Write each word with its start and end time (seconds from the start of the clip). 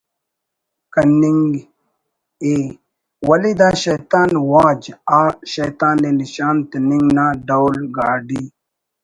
کننگ 0.93 1.51
ءِ 2.51 2.53
ولے 3.27 3.51
دا 3.59 3.69
”شیطان 3.83 4.29
واج“ 4.51 4.81
آ 5.19 5.21
شیطان 5.53 5.97
ءِ 6.07 6.09
نشان 6.19 6.55
تننگ 6.69 7.07
نا 7.15 7.25
ڈول 7.47 7.77
گاڈ 7.97 8.27
ی 8.41 8.43